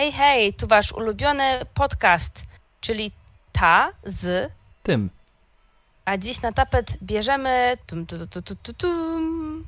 [0.00, 2.42] Hej, hej, tu wasz ulubiony podcast,
[2.80, 3.12] czyli
[3.52, 5.10] ta z Tym.
[6.04, 9.64] A dziś na tapet bierzemy tum, tum, tum, tum, tum, tum.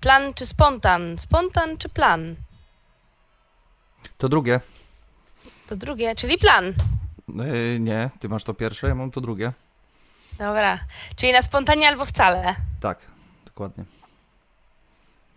[0.00, 1.18] plan czy spontan?
[1.18, 2.36] Spontan czy plan?
[4.18, 4.60] To drugie.
[5.68, 6.74] To drugie, czyli plan.
[7.28, 9.52] Yy, nie, ty masz to pierwsze, ja mam to drugie.
[10.38, 10.78] Dobra,
[11.16, 12.54] czyli na spontanie albo wcale.
[12.80, 12.98] Tak,
[13.44, 13.84] dokładnie.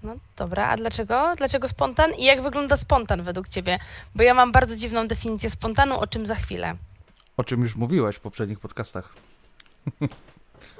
[0.04, 1.34] No dobra, a dlaczego?
[1.38, 2.13] Dlaczego spontan?
[2.13, 3.79] I jak wygląda spontan według ciebie?
[4.16, 6.75] Bo ja mam bardzo dziwną definicję spontanu, o czym za chwilę.
[7.38, 9.13] O czym już mówiłaś w poprzednich podcastach.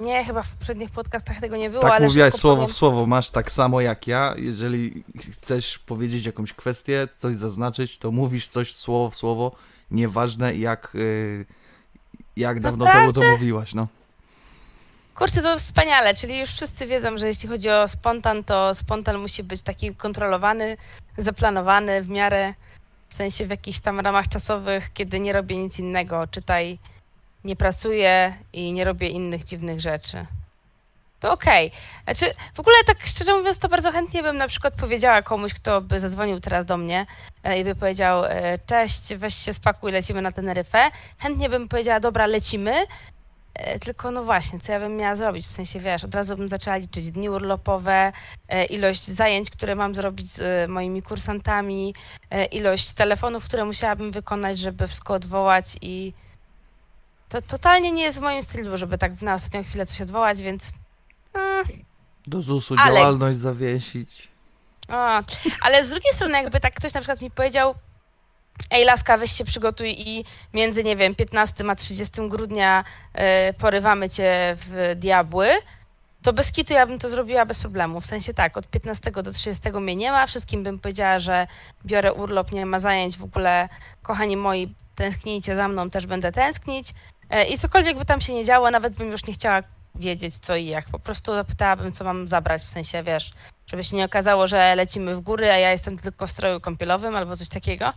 [0.00, 2.74] Nie, chyba w poprzednich podcastach tego nie było, tak ale mówiłaś słowo powiem.
[2.74, 4.34] w słowo, masz tak samo jak ja.
[4.38, 9.52] Jeżeli chcesz powiedzieć jakąś kwestię, coś zaznaczyć, to mówisz coś słowo w słowo,
[9.90, 11.46] nieważne jak, yy,
[12.36, 13.88] jak dawno temu to mówiłaś, no.
[15.20, 19.42] Kurczę, to wspaniale, czyli już wszyscy wiedzą, że jeśli chodzi o spontan, to spontan musi
[19.42, 20.76] być taki kontrolowany,
[21.18, 22.54] zaplanowany w miarę,
[23.08, 26.78] w sensie w jakichś tam ramach czasowych, kiedy nie robię nic innego, czytaj,
[27.44, 30.26] nie pracuję i nie robię innych dziwnych rzeczy.
[31.20, 31.72] To okej.
[32.04, 35.80] Znaczy, w ogóle tak szczerze mówiąc, to bardzo chętnie bym na przykład powiedziała komuś, kto
[35.80, 37.06] by zadzwonił teraz do mnie
[37.44, 40.90] e, i by powiedział, e, cześć, weź się spakuj, lecimy na Teneryfę.
[41.18, 42.86] Chętnie bym powiedziała, dobra, lecimy,
[43.80, 45.46] Tylko no właśnie, co ja bym miała zrobić?
[45.46, 48.12] W sensie, wiesz, od razu bym zaczęła liczyć dni urlopowe,
[48.48, 51.94] e, ilość zajęć, które mam zrobić z e, moimi kursantami,
[52.30, 56.12] e, ilość telefonów, które musiałabym wykonać, żeby wszystko odwołać i
[57.28, 60.70] to totalnie nie jest w moim stylu, żeby tak na ostatnią chwilę coś odwołać, więc
[61.34, 61.64] mm,
[62.26, 64.28] Do ZUS-u Ale- działalność zawiesić.
[64.88, 65.22] a,
[65.60, 67.74] ale z drugiej strony, jakby tak ktoś na przykład mi powiedział,
[68.70, 74.10] ej laska, weź się przygotuj i między, nie wiem, 15 a 30 grudnia e, porywamy
[74.10, 75.48] cię w diabły,
[76.22, 78.00] to bez kitu ja bym to zrobiła bez problemu.
[78.00, 81.46] W sensie tak, od 15 do 30 mnie nie ma, wszystkim bym powiedziała, że
[81.86, 83.68] biorę urlop, nie ma zajęć, w ogóle.
[84.02, 86.94] Kochani moi, tęsknijcie za mną, też będę tęsknić.
[87.30, 89.62] E, i cokolwiek by tam się nie działo, nawet bym już nie chciała
[89.94, 93.32] wiedzieć co i jak, po prostu zapytałabym, co mam zabrać, w sensie, wiesz,
[93.66, 97.16] żeby się nie okazało, że lecimy w góry, a ja jestem tylko w stroju kąpielowym
[97.16, 97.92] albo coś takiego.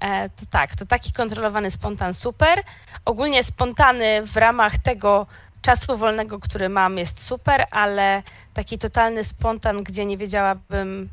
[0.00, 2.62] E, to tak, to taki kontrolowany spontan super.
[3.04, 5.26] Ogólnie spontany w ramach tego
[5.62, 8.22] czasu wolnego, który mam, jest super, ale
[8.54, 11.08] taki totalny spontan, gdzie nie wiedziałabym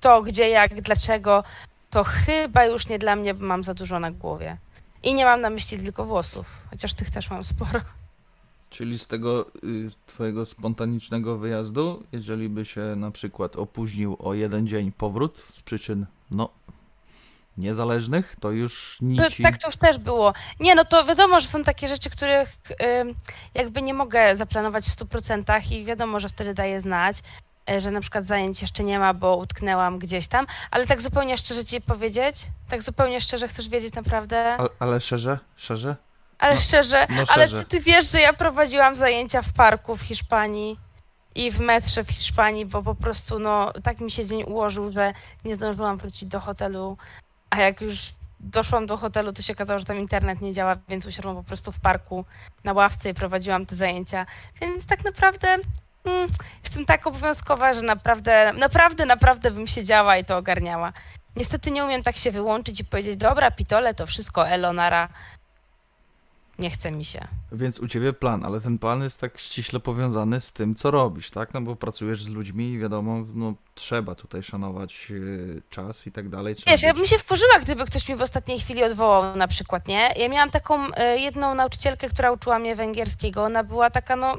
[0.00, 1.44] to, gdzie, jak, dlaczego,
[1.90, 4.56] to chyba już nie dla mnie, bo mam za dużo na głowie.
[5.02, 7.80] I nie mam na myśli tylko włosów, chociaż tych też mam sporo.
[8.70, 14.34] Czyli z tego y, z twojego spontanicznego wyjazdu, jeżeli by się na przykład opóźnił o
[14.34, 16.48] jeden dzień powrót z przyczyn, no,
[17.56, 19.42] niezależnych, to już To, nici...
[19.42, 20.34] tak to już też było.
[20.60, 22.56] Nie, no to wiadomo, że są takie rzeczy, których
[23.54, 27.16] jakby nie mogę zaplanować w 100% i wiadomo, że wtedy daję znać,
[27.70, 31.38] e, że na przykład zajęć jeszcze nie ma, bo utknęłam gdzieś tam, ale tak zupełnie
[31.38, 35.38] szczerze ci powiedzieć, tak zupełnie szczerze chcesz wiedzieć naprawdę, Ale, ale szerze?
[35.56, 35.96] Szerze?
[36.38, 37.58] ale no, szczerze, no ale szczerze.
[37.58, 40.78] czy ty wiesz, że ja prowadziłam zajęcia w parku w Hiszpanii
[41.34, 45.12] i w metrze w Hiszpanii, bo po prostu no tak mi się dzień ułożył, że
[45.44, 46.96] nie zdążyłam wrócić do hotelu,
[47.50, 51.06] a jak już doszłam do hotelu, to się okazało, że tam internet nie działa, więc
[51.06, 52.24] usiadłam po prostu w parku
[52.64, 54.26] na ławce i prowadziłam te zajęcia.
[54.60, 55.48] Więc tak naprawdę
[56.04, 56.28] mm,
[56.64, 60.92] jestem tak obowiązkowa, że naprawdę, naprawdę, naprawdę bym siedziała i to ogarniała.
[61.36, 65.08] Niestety nie umiem tak się wyłączyć i powiedzieć, dobra, pitole, to wszystko, Elonara.
[66.60, 67.28] Nie chce mi się.
[67.52, 71.30] Więc u ciebie plan, ale ten plan jest tak ściśle powiązany z tym, co robisz,
[71.30, 71.54] tak?
[71.54, 76.28] No bo pracujesz z ludźmi i wiadomo, no trzeba tutaj szanować y, czas i tak
[76.28, 76.54] dalej.
[76.66, 80.14] Wiesz, ja bym się wkurzyła, gdyby ktoś mi w ostatniej chwili odwołał na przykład, nie?
[80.16, 83.44] Ja miałam taką e, jedną nauczycielkę, która uczyła mnie węgierskiego.
[83.44, 84.36] Ona była taka, no...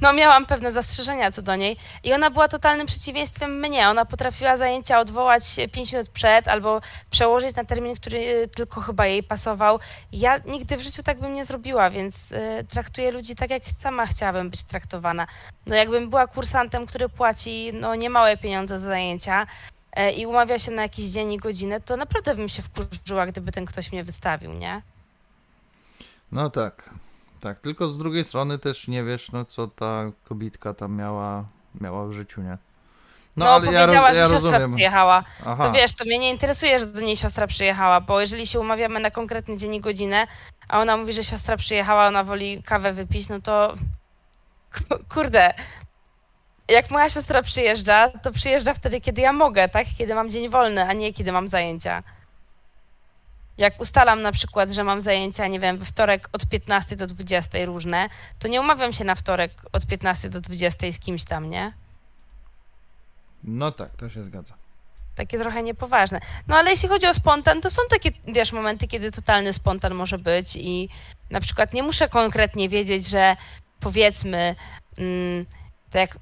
[0.00, 3.88] No, miałam pewne zastrzeżenia co do niej i ona była totalnym przeciwieństwem mnie.
[3.88, 9.06] Ona potrafiła zajęcia odwołać 5 minut przed albo przełożyć na termin, który e, tylko chyba
[9.06, 9.78] jej pasował.
[10.12, 14.06] Ja nigdy w życiu tak bym nie zrobiła, więc e, traktuję ludzi tak, jak sama
[14.06, 15.26] chciałabym być traktowana.
[15.66, 19.46] No, jakbym była kursantem, który płaci no, niemałe pieniądze za zajęcia,
[19.92, 23.52] e, i umawia się na jakiś dzień i godzinę, to naprawdę bym się wkurzyła, gdyby
[23.52, 24.82] ten ktoś mnie wystawił, nie?
[26.32, 26.90] No tak,
[27.42, 27.60] tak.
[27.60, 31.44] Tylko z drugiej strony też nie wiesz, no co ta kobitka tam miała,
[31.80, 32.58] miała w życiu, nie?
[33.36, 34.70] No, ale ja, powiedziała, ja że siostra rozumiem.
[34.70, 35.24] przyjechała.
[35.46, 35.64] Aha.
[35.66, 39.00] To wiesz, to mnie nie interesuje, że do niej siostra przyjechała, bo jeżeli się umawiamy
[39.00, 40.26] na konkretny dzień i godzinę,
[40.68, 43.74] a ona mówi, że siostra przyjechała, ona woli kawę wypić, no to
[44.74, 45.54] ku- kurde.
[46.68, 49.86] Jak moja siostra przyjeżdża, to przyjeżdża wtedy, kiedy ja mogę, tak?
[49.98, 52.02] Kiedy mam dzień wolny, a nie kiedy mam zajęcia.
[53.58, 57.64] Jak ustalam na przykład, że mam zajęcia, nie wiem, we wtorek od 15 do 20
[57.64, 58.08] różne,
[58.38, 61.72] to nie umawiam się na wtorek od 15 do 20 z kimś tam, nie?
[63.44, 64.54] No tak, to się zgadza.
[65.14, 66.20] takie trochę niepoważne.
[66.48, 70.18] No ale jeśli chodzi o spontan, to są takie, wiesz, momenty, kiedy totalny spontan może
[70.18, 70.88] być i
[71.30, 73.36] na przykład nie muszę konkretnie wiedzieć, że
[73.80, 74.54] powiedzmy,
[74.98, 75.46] mm,
[75.90, 76.18] tak jak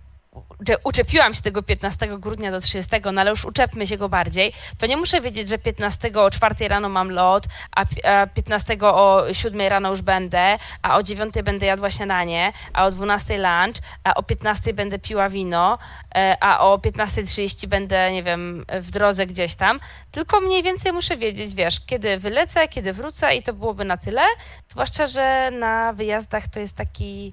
[0.84, 4.86] uczepiłam się tego 15 grudnia do 30, no ale już uczepmy się go bardziej, to
[4.86, 7.44] nie muszę wiedzieć, że 15 o 4 rano mam lot,
[7.76, 7.86] a
[8.26, 13.36] 15 o 7 rano już będę, a o 9 będę jadła śniadanie, a o 12
[13.36, 15.78] lunch, a o 15 będę piła wino,
[16.14, 19.80] e, a o 15.30 będę, nie wiem, w drodze gdzieś tam.
[20.10, 24.22] Tylko mniej więcej muszę wiedzieć, wiesz, kiedy wylecę, kiedy wrócę i to byłoby na tyle.
[24.68, 27.32] Zwłaszcza, że na wyjazdach to jest taki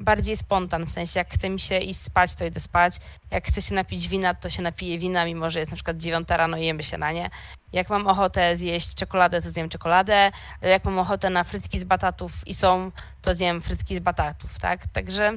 [0.00, 2.96] bardziej spontan, w sensie jak chce mi się iść spać, to idę spać.
[3.30, 6.36] Jak chcę się napić wina, to się napiję wina, mimo że jest na przykład dziewiąta
[6.36, 7.30] rano i jemy się na nie.
[7.72, 10.32] Jak mam ochotę zjeść czekoladę, to zjem czekoladę.
[10.62, 12.90] Jak mam ochotę na frytki z batatów i są,
[13.22, 14.86] to zjem frytki z batatów, tak?
[14.92, 15.32] Także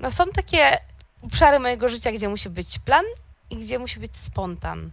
[0.00, 0.78] no są takie
[1.22, 3.04] obszary mojego życia, gdzie musi być plan
[3.50, 4.90] i gdzie musi być spontan.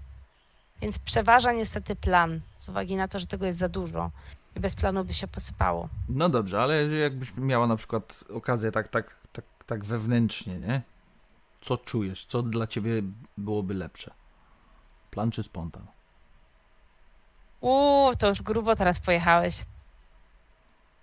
[0.82, 4.12] Więc przeważa niestety plan, z uwagi na to, że tego jest za dużo
[4.58, 5.90] i bez planu by się posypało.
[6.10, 10.82] No dobrze, ale jakbyś miała na przykład okazję tak, tak, tak, tak wewnętrznie, nie?
[11.62, 12.26] Co czujesz?
[12.26, 13.02] Co dla ciebie
[13.38, 14.12] byłoby lepsze?
[15.12, 15.88] Plan czy spontan?
[17.62, 19.66] Uuu, to już grubo teraz pojechałeś.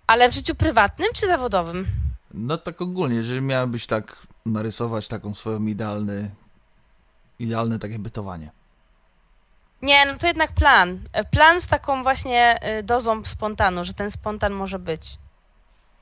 [0.07, 1.85] Ale w życiu prywatnym czy zawodowym?
[2.33, 6.31] No tak ogólnie, jeżeli miałabyś tak narysować taką swoją idealny,
[7.39, 8.51] idealne takie bytowanie.
[9.85, 10.99] Nie, no to jednak plan.
[11.31, 15.17] Plan z taką właśnie y, dozą spontanu, że ten spontan może być.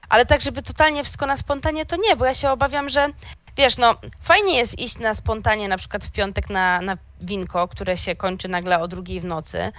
[0.09, 3.09] Ale tak, żeby totalnie wszystko na spontanie, to nie, bo ja się obawiam, że
[3.57, 7.97] wiesz, no fajnie jest iść na spontanie na przykład w piątek na, na winko, które
[7.97, 9.71] się kończy nagle o drugiej w nocy.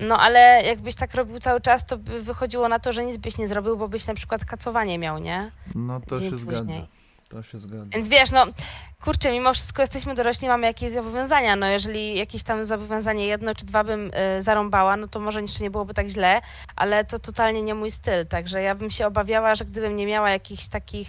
[0.00, 3.38] No ale jakbyś tak robił cały czas, to by wychodziło na to, że nic byś
[3.38, 5.50] nie zrobił, bo byś na przykład kacowanie miał, nie?
[5.74, 6.62] No to Dzień się później.
[6.62, 6.86] zgadza.
[7.32, 7.84] To się zgadza.
[7.90, 8.46] Więc wiesz, no
[9.04, 11.56] kurczę, mimo wszystko jesteśmy dorośli, mamy jakieś zobowiązania.
[11.56, 15.62] No jeżeli jakieś tam zobowiązanie jedno czy dwa bym y, zarąbała, no to może jeszcze
[15.62, 16.40] nie byłoby tak źle,
[16.76, 18.26] ale to totalnie nie mój styl.
[18.26, 21.08] Także ja bym się obawiała, że gdybym nie miała jakichś takich,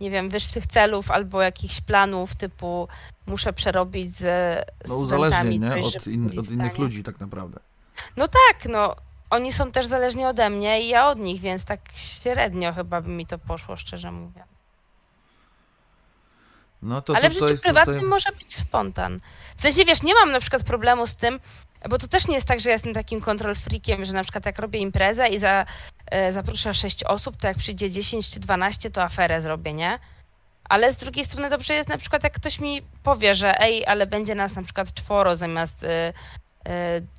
[0.00, 2.88] nie wiem, wyższych celów albo jakichś planów typu
[3.26, 4.24] muszę przerobić z
[4.88, 5.84] No uzależnień, nie?
[5.84, 7.60] Od, in, od innych ludzi tak naprawdę.
[8.16, 8.96] No tak, no
[9.30, 13.08] oni są też zależni ode mnie i ja od nich, więc tak średnio chyba by
[13.10, 14.55] mi to poszło, szczerze mówiąc.
[16.86, 18.08] No to Ale w życiu prywatnym tutaj...
[18.08, 19.20] może być spontan.
[19.56, 21.40] W sensie, wiesz, nie mam na przykład problemu z tym,
[21.88, 24.46] bo to też nie jest tak, że ja jestem takim kontrol freakiem, że na przykład
[24.46, 25.66] jak robię imprezę i za,
[26.10, 29.98] e, zaproszę 6 osób, to jak przyjdzie 10 czy 12, to aferę zrobię, nie?
[30.68, 34.06] Ale z drugiej strony dobrze jest na przykład, jak ktoś mi powie, że ej, ale
[34.06, 36.12] będzie nas na przykład czworo zamiast y, y,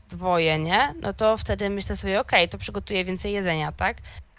[0.10, 0.94] dwoje, nie?
[1.02, 3.98] No to wtedy myślę sobie, okej, okay, to przygotuję więcej jedzenia, tak?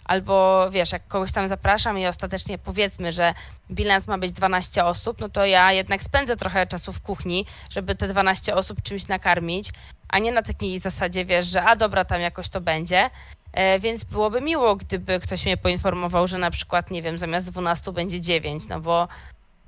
[0.09, 3.33] Albo wiesz, jak kogoś tam zapraszam i ostatecznie powiedzmy, że
[3.71, 7.95] bilans ma być 12 osób, no to ja jednak spędzę trochę czasu w kuchni, żeby
[7.95, 9.69] te 12 osób czymś nakarmić,
[10.07, 13.09] a nie na takiej zasadzie, wiesz, że a dobra, tam jakoś to będzie.
[13.53, 17.91] E, więc byłoby miło, gdyby ktoś mnie poinformował, że na przykład, nie wiem, zamiast 12
[17.91, 19.07] będzie 9, no bo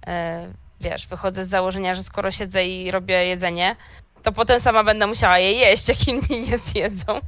[0.08, 0.48] e,
[0.80, 3.76] wiesz, wychodzę z założenia, że skoro siedzę i robię jedzenie,
[4.24, 7.22] to potem sama będę musiała je jeść, jak inni nie zjedzą.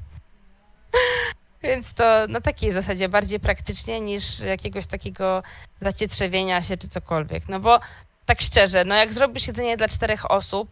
[1.63, 5.43] Więc to na takiej zasadzie bardziej praktycznie niż jakiegoś takiego
[5.81, 7.49] zacietrzewienia się czy cokolwiek.
[7.49, 7.79] No bo
[8.25, 10.69] tak szczerze, no jak zrobisz jedzenie dla czterech osób,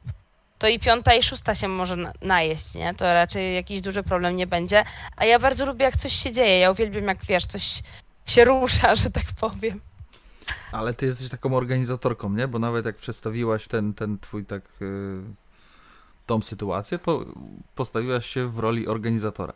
[0.59, 2.93] to i piąta i szósta się może najeść, nie?
[2.93, 4.83] To raczej jakiś duży problem nie będzie.
[5.17, 6.59] A ja bardzo lubię, jak coś się dzieje.
[6.59, 7.83] Ja uwielbiam, jak wiesz, coś
[8.25, 9.81] się rusza, że tak powiem.
[10.71, 12.47] Ale ty jesteś taką organizatorką, nie?
[12.47, 15.23] Bo nawet jak przedstawiłaś ten, ten twój tak yy,
[16.25, 17.25] tą sytuację, to
[17.75, 19.53] postawiłaś się w roli organizatora.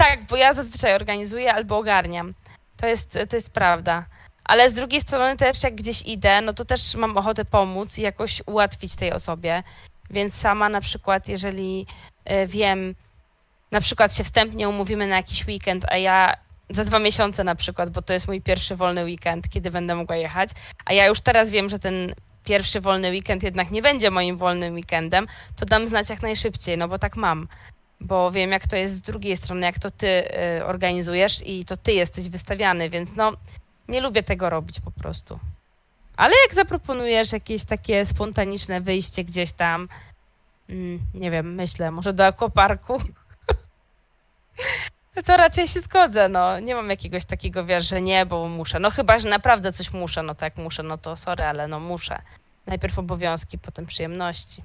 [0.00, 2.34] Tak, bo ja zazwyczaj organizuję albo ogarniam.
[2.76, 4.04] To jest, to jest prawda.
[4.44, 8.02] Ale z drugiej strony też jak gdzieś idę, no to też mam ochotę pomóc i
[8.02, 9.62] jakoś ułatwić tej osobie.
[10.10, 11.86] Więc sama na przykład, jeżeli
[12.24, 12.94] e, wiem,
[13.70, 16.36] na przykład się wstępnie umówimy na jakiś weekend, a ja
[16.70, 20.16] za dwa miesiące na przykład, bo to jest mój pierwszy wolny weekend, kiedy będę mogła
[20.16, 20.50] jechać,
[20.84, 22.14] a ja już teraz wiem, że ten
[22.44, 25.26] pierwszy wolny weekend jednak nie będzie moim wolnym weekendem,
[25.56, 27.48] to dam znać jak najszybciej, no bo tak mam
[28.00, 30.06] bo wiem, jak to jest z drugiej strony, jak to ty
[30.58, 33.32] y, organizujesz i to ty jesteś wystawiany, więc no
[33.88, 35.38] nie lubię tego robić po prostu.
[36.16, 39.88] Ale jak zaproponujesz jakieś takie spontaniczne wyjście gdzieś tam,
[40.68, 43.02] mm, nie wiem, myślę, może do akwaparku,
[45.26, 46.60] to raczej się zgodzę, no.
[46.60, 48.80] Nie mam jakiegoś takiego, wiesz, że nie, bo muszę.
[48.80, 52.22] No chyba, że naprawdę coś muszę, no tak muszę, no to sorry, ale no muszę.
[52.66, 54.62] Najpierw obowiązki, potem przyjemności.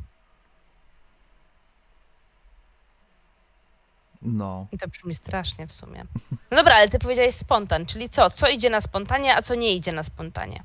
[4.21, 4.67] No.
[4.71, 6.05] I to brzmi strasznie w sumie.
[6.51, 8.29] No dobra, ale ty powiedziałeś spontan, czyli co?
[8.29, 10.63] Co idzie na spontanie, a co nie idzie na spontanie?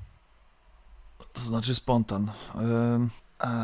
[1.33, 2.33] To znaczy spontan.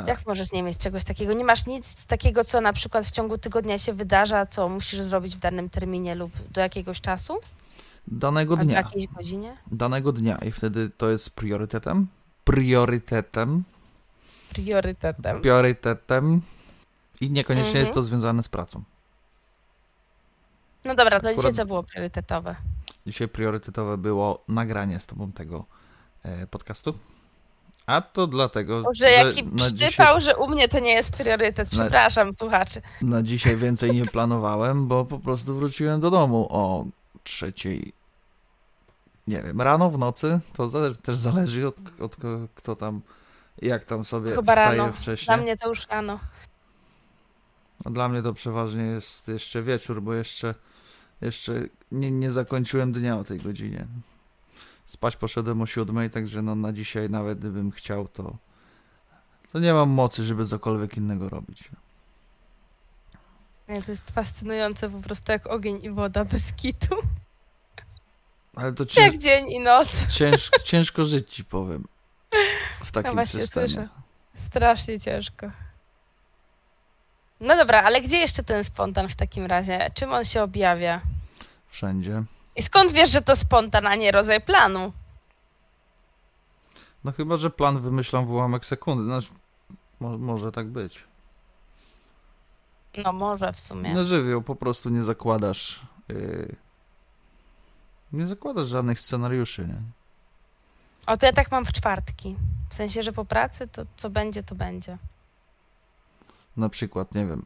[0.07, 1.33] Jak możesz nie mieć czegoś takiego?
[1.33, 5.37] Nie masz nic takiego, co na przykład w ciągu tygodnia się wydarza, co musisz zrobić
[5.37, 7.39] w danym terminie lub do jakiegoś czasu?
[8.09, 8.75] Danego A w dnia.
[8.77, 9.57] jakiejś godzinie?
[9.73, 12.07] Danego dnia i wtedy to jest priorytetem.
[12.45, 13.65] Priorytetem.
[14.51, 15.41] Priorytetem.
[15.41, 16.43] Priorytetem.
[17.21, 17.85] I niekoniecznie Mhm.
[17.85, 18.83] jest to związane z pracą.
[20.87, 22.57] No dobra, to dzisiaj co było priorytetowe?
[23.07, 25.65] Dzisiaj priorytetowe było nagranie z tobą tego
[26.25, 26.95] e, podcastu.
[27.87, 31.73] A to dlatego, Boże, jaki na przytypał, dzisiaj, że u mnie to nie jest priorytet.
[31.73, 32.83] Na- Przepraszam, słuchaczy.
[33.03, 36.85] na dzisiaj więcej nie planowałem, bo po prostu wróciłem do domu o
[37.23, 37.93] trzeciej.
[39.27, 40.41] Nie wiem, rano, w nocy.
[40.53, 40.69] To
[41.03, 42.17] też zależy od, od
[42.55, 43.01] kto tam,
[43.63, 44.93] jak tam sobie Chyba wstaje rano.
[44.93, 45.27] wcześniej.
[45.27, 46.19] Dla mnie to już rano.
[47.85, 50.55] A Dla mnie to przeważnie jest jeszcze wieczór, bo jeszcze,
[51.21, 51.53] jeszcze
[51.93, 53.87] nie, nie zakończyłem dnia o tej godzinie.
[54.85, 58.37] Spać poszedłem o siódmej, także no na dzisiaj nawet gdybym chciał, to,
[59.53, 61.71] to nie mam mocy, żeby cokolwiek innego robić.
[63.85, 66.97] To jest fascynujące po prostu jak ogień i woda bez kitu.
[68.57, 69.89] Ale to cię, Jak dzień i noc.
[70.13, 71.85] ciężko, ciężko żyć ci powiem
[72.81, 73.69] w takim właśnie systemie.
[73.69, 73.89] słyszę.
[74.37, 75.51] Strasznie ciężko.
[77.41, 79.91] No dobra, ale gdzie jeszcze ten spontan w takim razie?
[79.95, 81.01] Czym on się objawia?
[81.69, 82.23] Wszędzie.
[82.57, 84.93] I skąd wiesz, że to spontan, a nie rodzaj planu?
[87.05, 89.05] No chyba, że plan wymyślam w ułamek sekundy.
[89.05, 89.29] Znaczy,
[90.01, 91.05] mo, może tak być.
[93.05, 93.95] No może w sumie.
[93.95, 95.81] Na żywioł po prostu nie zakładasz.
[96.09, 96.57] Yy,
[98.13, 99.81] nie zakładasz żadnych scenariuszy, nie?
[101.07, 102.37] O, to ja tak mam w czwartki.
[102.71, 104.99] W sensie, że po pracy to co będzie, to będzie.
[106.57, 107.45] Na przykład, nie wiem,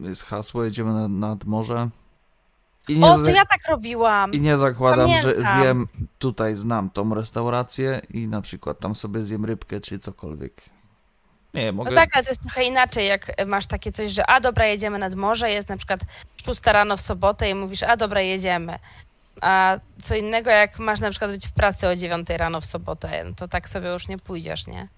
[0.00, 1.88] jest hasło, jedziemy na, nad morze.
[2.88, 4.32] I nie, O, to ja tak robiłam.
[4.32, 5.62] I nie zakładam, że Pamiętam.
[5.62, 5.88] zjem
[6.18, 10.62] tutaj, znam tą restaurację i na przykład tam sobie zjem rybkę czy cokolwiek.
[11.54, 11.90] Nie, mogę.
[11.90, 14.98] No tak, ale to jest trochę inaczej, jak masz takie coś, że a dobra, jedziemy
[14.98, 16.00] nad morze, jest na przykład
[16.46, 18.78] 6 rano w sobotę i mówisz, a dobra, jedziemy.
[19.40, 23.24] A co innego, jak masz na przykład być w pracy o 9 rano w sobotę,
[23.36, 24.88] to tak sobie już nie pójdziesz, nie?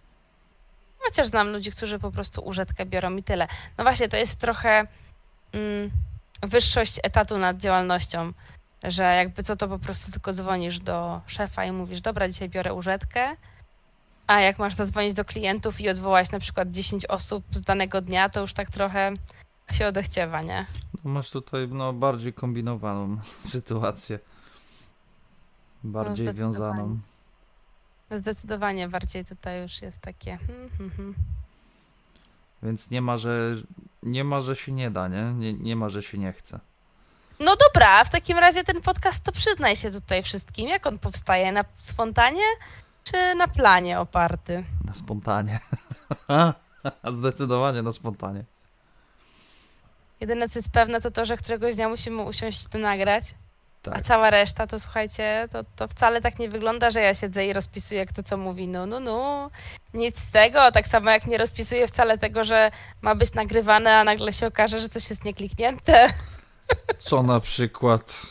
[1.05, 3.49] Chociaż znam ludzi, którzy po prostu użytkę biorą i tyle.
[3.79, 4.87] No właśnie, to jest trochę
[5.53, 5.91] mm,
[6.43, 8.33] wyższość etatu nad działalnością,
[8.83, 12.75] że jakby co to po prostu tylko dzwonisz do szefa i mówisz, dobra, dzisiaj biorę
[12.75, 13.37] użytkę,
[14.27, 18.29] a jak masz zadzwonić do klientów i odwołać na przykład 10 osób z danego dnia,
[18.29, 19.13] to już tak trochę
[19.73, 20.67] się odechciewa, nie?
[21.05, 24.19] No, masz tutaj no, bardziej kombinowaną sytuację.
[25.85, 26.99] Bardziej No, wiązaną.
[28.19, 30.37] Zdecydowanie bardziej tutaj już jest takie.
[30.37, 31.15] Hmm, hmm, hmm.
[32.63, 33.55] Więc nie ma, że
[34.03, 35.23] nie ma, że się nie da, nie?
[35.23, 36.61] Nie, nie ma, że się nie chce.
[37.41, 40.69] No dobra, w takim razie ten podcast to przyznaj się tutaj wszystkim.
[40.69, 41.53] Jak on powstaje?
[41.53, 42.43] Na spontanie
[43.05, 44.65] czy na planie oparty?
[44.85, 45.61] Na spontanie.
[47.13, 48.45] Zdecydowanie na spontanie.
[50.21, 53.35] Jedyne co jest pewne to to, że któregoś dnia musimy usiąść to nagrać.
[53.87, 54.05] A Tak.
[54.05, 58.07] cała reszta to słuchajcie, to, to wcale tak nie wygląda, że ja siedzę i rozpisuję
[58.07, 58.69] kto co mówi.
[58.69, 59.51] No, no, no.
[59.95, 60.73] Nic z tego.
[60.73, 62.71] Tak samo jak nie rozpisuję wcale tego, że
[63.03, 66.15] ma być nagrywane, a nagle się okaże, że coś jest niekliknięte.
[66.99, 68.23] Co na przykład?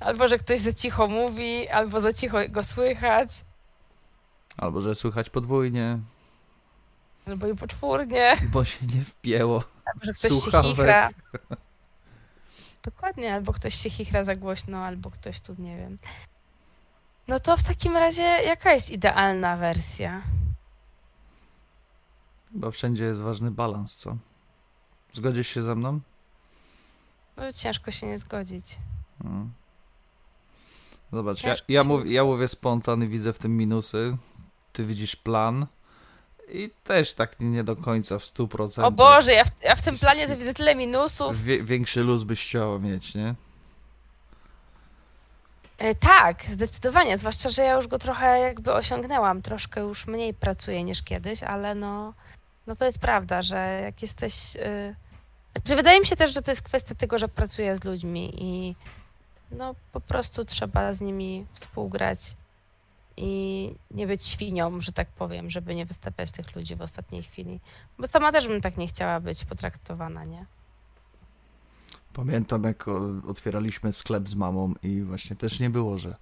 [0.00, 3.44] Albo że ktoś za cicho mówi, albo za cicho go słychać,
[4.56, 5.98] Albo że słychać podwójnie,
[7.26, 9.64] albo i poczwórnie, bo się nie wpięło.
[9.84, 10.64] albo że ktoś Słuchawek.
[10.66, 11.10] się chichra.
[12.82, 15.98] Dokładnie, albo ktoś się chichra za głośno, albo ktoś tu nie wiem.
[17.28, 20.22] No to w takim razie jaka jest idealna wersja?
[22.52, 24.16] Chyba wszędzie jest ważny balans, co?
[25.12, 26.00] Zgodzisz się ze mną?
[27.36, 28.78] No, ciężko się nie zgodzić.
[29.24, 29.52] Mm.
[31.12, 34.16] Zobacz, ja, Ciężko ja, mów, ja mówię spontan i widzę w tym minusy.
[34.72, 35.66] Ty widzisz plan.
[36.52, 38.84] I też tak nie, do końca w 100%.
[38.84, 41.44] O Boże, ja w, ja w tym planie to widzę tyle minusów.
[41.44, 43.34] Wie, większy luz byś chciała mieć, nie?
[45.78, 50.84] E, tak, zdecydowanie, zwłaszcza, że ja już go trochę jakby osiągnęłam, troszkę już mniej pracuję
[50.84, 52.14] niż kiedyś, ale no,
[52.66, 54.56] no to jest prawda, że jak jesteś...
[54.56, 54.94] Y...
[55.52, 58.74] Znaczy, wydaje mi się też, że to jest kwestia tego, że pracuję z ludźmi i
[59.50, 62.36] no po prostu trzeba z nimi współgrać
[63.16, 67.60] i nie być świnią, że tak powiem, żeby nie wystawiać tych ludzi w ostatniej chwili.
[67.98, 70.46] Bo sama też bym tak nie chciała być potraktowana, nie?
[72.12, 72.88] Pamiętam, jak
[73.28, 76.16] otwieraliśmy sklep z mamą i właśnie też nie było, że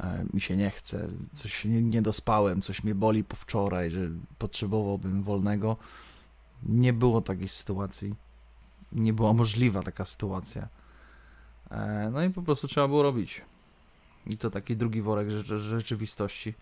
[0.00, 4.00] e, mi się nie chce, coś nie, nie dospałem, coś mnie boli po wczoraj, że
[4.38, 5.76] potrzebowałbym wolnego.
[6.62, 8.14] Nie było takiej sytuacji.
[8.92, 10.68] Nie była możliwa taka sytuacja.
[11.70, 13.42] E, no i po prostu trzeba było robić.
[14.26, 16.54] I to taki drugi worek rzeczy, rzeczywistości.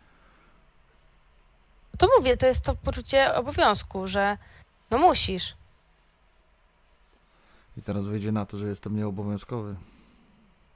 [1.99, 4.38] to mówię, to jest to poczucie obowiązku, że
[4.90, 5.55] no musisz.
[7.76, 9.76] I teraz wyjdzie na to, że jestem nieobowiązkowy.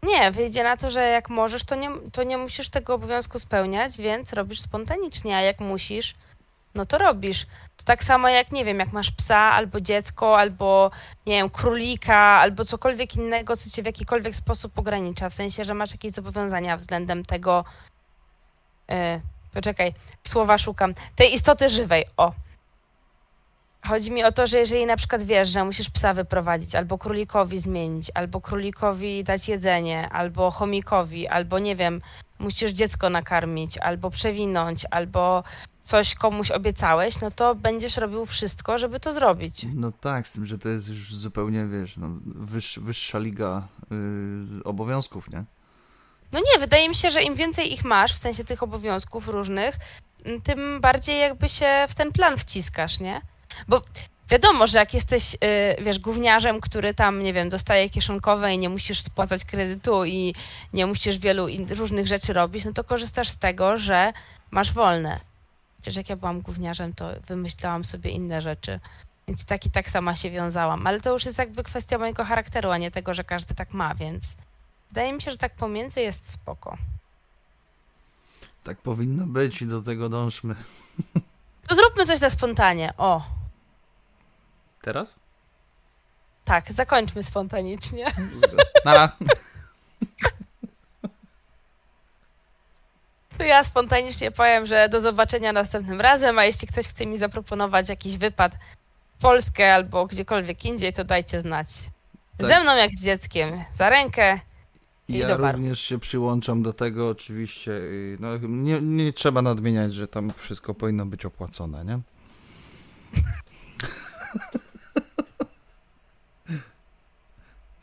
[0.02, 3.96] Nie, wyjdzie na to, że jak możesz, to nie, to nie musisz tego obowiązku spełniać,
[3.96, 6.14] więc robisz spontanicznie, a jak musisz,
[6.74, 7.46] no to robisz.
[7.76, 10.90] To tak samo jak, nie wiem, jak masz psa, albo dziecko, albo,
[11.26, 15.74] nie wiem, królika, albo cokolwiek innego, co cię w jakikolwiek sposób ogranicza, w sensie, że
[15.74, 17.64] masz jakieś zobowiązania względem tego,
[18.90, 19.20] e,
[19.54, 22.32] poczekaj, słowa szukam, tej istoty żywej, o.
[23.86, 27.58] Chodzi mi o to, że jeżeli na przykład wiesz, że musisz psa wyprowadzić, albo królikowi
[27.58, 32.00] zmienić, albo królikowi dać jedzenie, albo chomikowi, albo nie wiem,
[32.38, 35.44] musisz dziecko nakarmić, albo przewinąć, albo
[35.84, 39.66] coś komuś obiecałeś, no to będziesz robił wszystko, żeby to zrobić.
[39.74, 44.64] No tak, z tym, że to jest już zupełnie, wiesz, no, wyż, wyższa liga yy,
[44.64, 45.44] obowiązków, nie?
[46.32, 49.76] No nie, wydaje mi się, że im więcej ich masz, w sensie tych obowiązków różnych,
[50.44, 53.20] tym bardziej jakby się w ten plan wciskasz, nie?
[53.68, 53.82] Bo
[54.30, 55.38] wiadomo, że jak jesteś, y,
[55.82, 60.34] wiesz, gówniarzem, który tam, nie wiem, dostaje kieszonkowe i nie musisz spłacać kredytu i
[60.72, 64.12] nie musisz wielu różnych rzeczy robić, no to korzystasz z tego, że
[64.50, 65.20] masz wolne.
[65.84, 68.80] Chociaż jak ja byłam gówniarzem, to wymyślałam sobie inne rzeczy.
[69.28, 70.86] Więc tak i tak sama się wiązałam.
[70.86, 73.94] Ale to już jest jakby kwestia mojego charakteru, a nie tego, że każdy tak ma,
[73.94, 74.36] więc
[74.88, 76.76] wydaje mi się, że tak pomiędzy jest spoko.
[78.62, 80.54] Tak powinno być i do tego dążmy.
[81.68, 82.92] To zróbmy coś na spontanie.
[82.98, 83.22] O,
[84.82, 85.14] Teraz?
[86.44, 88.06] tak, zakończmy spontanicznie.
[88.84, 89.08] Nara.
[93.38, 97.88] To ja spontanicznie powiem, że do zobaczenia następnym razem, a jeśli ktoś chce mi zaproponować
[97.88, 98.52] jakiś wypad
[99.18, 101.68] w Polskę albo gdziekolwiek indziej, to dajcie znać.
[102.38, 102.46] Tak.
[102.46, 104.40] Ze mną jak z dzieckiem, za rękę.
[105.08, 107.72] I Ja również się przyłączam do tego, oczywiście.
[108.20, 111.98] No, nie, nie trzeba nadmieniać, że tam wszystko powinno być opłacone, nie?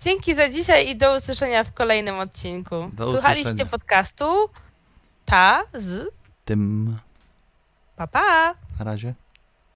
[0.02, 2.76] Dzięki za dzisiaj i do usłyszenia w kolejnym odcinku.
[2.94, 3.70] Do Słuchaliście usłyszenia.
[3.72, 4.50] podcastu
[5.32, 6.12] Ta z
[6.46, 6.98] Tym
[7.96, 8.56] Pa Pa!
[8.80, 9.14] na razie.